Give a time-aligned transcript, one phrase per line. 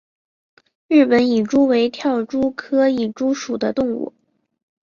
[0.87, 4.15] 日本蚁蛛为跳蛛科蚁蛛属的动物。